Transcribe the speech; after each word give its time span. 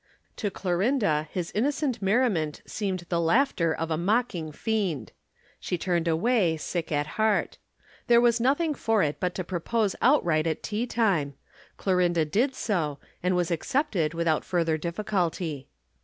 To 0.37 0.49
Clorinda 0.49 1.27
his 1.31 1.51
innocent 1.53 2.01
merriment 2.01 2.63
seemed 2.65 3.05
the 3.09 3.21
laughter 3.21 3.71
of 3.71 3.91
a 3.91 3.97
mocking 3.97 4.51
fiend. 4.51 5.11
She 5.59 5.77
turned 5.77 6.07
away 6.07 6.57
sick 6.57 6.91
at 6.91 7.05
heart. 7.21 7.59
There 8.07 8.19
was 8.19 8.39
nothing 8.41 8.73
for 8.73 9.03
it 9.03 9.19
but 9.19 9.35
to 9.35 9.43
propose 9.43 9.95
outright 10.01 10.47
at 10.47 10.63
teatime. 10.63 11.35
Clorinda 11.77 12.25
did 12.25 12.55
so, 12.55 12.97
and 13.21 13.35
was 13.35 13.51
accepted 13.51 14.15
without 14.15 14.43
further 14.43 14.75
difficulty. 14.75 15.67